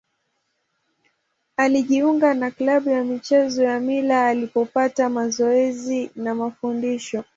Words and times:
Alijiunga 1.57 2.33
na 2.33 2.51
klabu 2.51 2.89
ya 2.89 3.03
michezo 3.03 3.63
ya 3.63 3.79
Mila 3.79 4.27
alipopata 4.27 5.09
mazoezi 5.09 6.11
na 6.15 6.35
mafundisho. 6.35 7.23